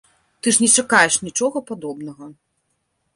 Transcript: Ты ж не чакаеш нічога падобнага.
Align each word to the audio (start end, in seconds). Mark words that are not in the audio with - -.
Ты 0.45 0.53
ж 0.55 0.61
не 0.63 0.69
чакаеш 0.81 1.17
нічога 1.27 1.63
падобнага. 1.69 2.31